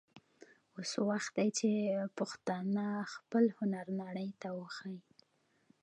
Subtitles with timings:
[0.75, 1.69] اوس وخت دی چې
[2.17, 5.01] پښتانه خپل هنر نړۍ ته وښايي.